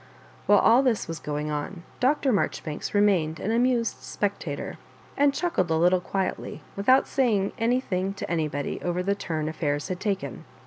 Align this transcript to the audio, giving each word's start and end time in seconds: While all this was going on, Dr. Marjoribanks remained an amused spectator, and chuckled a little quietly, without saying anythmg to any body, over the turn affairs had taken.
While 0.47 0.57
all 0.57 0.81
this 0.81 1.07
was 1.07 1.19
going 1.19 1.51
on, 1.51 1.83
Dr. 1.99 2.31
Marjoribanks 2.31 2.95
remained 2.95 3.39
an 3.39 3.51
amused 3.51 4.01
spectator, 4.01 4.79
and 5.15 5.31
chuckled 5.31 5.69
a 5.69 5.75
little 5.75 6.01
quietly, 6.01 6.63
without 6.75 7.07
saying 7.07 7.51
anythmg 7.59 8.15
to 8.15 8.27
any 8.31 8.47
body, 8.47 8.81
over 8.81 9.03
the 9.03 9.13
turn 9.13 9.47
affairs 9.47 9.89
had 9.89 9.99
taken. 9.99 10.43